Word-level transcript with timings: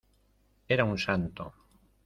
¡era 0.75 0.83
un 0.83 0.97
santo! 0.97 1.53